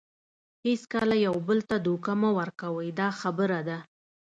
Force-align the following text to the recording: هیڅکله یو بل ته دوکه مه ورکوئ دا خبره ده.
هیڅکله 0.65 1.15
یو 1.27 1.35
بل 1.47 1.59
ته 1.69 1.75
دوکه 1.85 2.13
مه 2.21 2.29
ورکوئ 2.37 2.89
دا 2.99 3.07
خبره 3.21 3.59
ده. 3.67 3.77